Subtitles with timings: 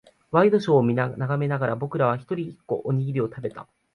[0.31, 3.67] ワイドショーを眺めながら、僕らは一人、一個、おにぎりを食べた。